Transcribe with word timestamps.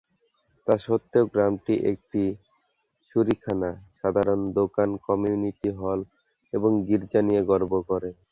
তা 0.67 0.73
সত্ত্বেও, 0.85 1.25
গ্রামটি 1.33 1.73
একটি 1.91 2.23
শুঁড়িখানা, 3.09 3.69
সাধারণ 3.99 4.39
দোকান, 4.59 4.89
কমিউনিটি 5.05 5.69
হল 5.79 5.99
এবং 6.53 6.71
গির্জা 6.87 7.21
নিয়ে 7.27 7.41
গর্ব 7.51 7.71
করে। 7.89 8.09